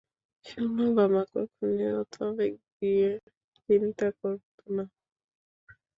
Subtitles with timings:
[0.45, 3.09] শোন, বাবা কখনোই অত আবেগ দিয়ে
[3.69, 4.85] চিন্তা করত না।